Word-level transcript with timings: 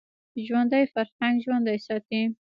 ژوندي 0.45 0.83
فرهنګ 0.93 1.35
ژوندی 1.43 1.77
ساتي 1.87 2.21